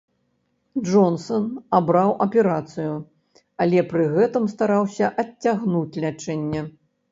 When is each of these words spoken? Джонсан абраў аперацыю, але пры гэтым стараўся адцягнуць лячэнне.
Джонсан 0.87 1.43
абраў 1.79 2.09
аперацыю, 2.25 2.95
але 3.67 3.85
пры 3.93 4.09
гэтым 4.15 4.49
стараўся 4.57 5.13
адцягнуць 5.27 5.99
лячэнне. 6.09 6.61